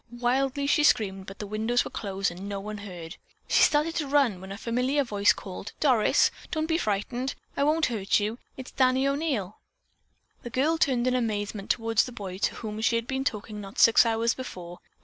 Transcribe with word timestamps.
Wildly 0.19 0.65
she 0.65 0.83
screamed, 0.83 1.27
but 1.27 1.37
the 1.37 1.45
windows 1.45 1.85
were 1.85 1.91
closed 1.91 2.31
and 2.31 2.49
no 2.49 2.59
one 2.59 2.79
heard. 2.79 3.17
She 3.47 3.61
started 3.61 3.93
to 3.97 4.07
run, 4.07 4.41
when 4.41 4.51
a 4.51 4.57
familiar 4.57 5.03
voice 5.03 5.31
called, 5.31 5.73
"Doris, 5.79 6.31
don't 6.49 6.65
be 6.65 6.79
frightened. 6.79 7.35
I 7.55 7.63
won't 7.65 7.85
hurt 7.85 8.19
you. 8.19 8.39
It's 8.57 8.71
Danny 8.71 9.07
O'Neil." 9.07 9.59
The 10.41 10.49
girl 10.49 10.79
turned 10.79 11.05
in 11.05 11.13
amazement 11.13 11.69
toward 11.69 11.99
the 11.99 12.11
boy 12.11 12.39
to 12.39 12.55
whom 12.55 12.81
she 12.81 12.95
had 12.95 13.05
been 13.05 13.23
talking 13.23 13.61
not 13.61 13.77
six 13.77 14.03
hours 14.03 14.33
before. 14.33 14.79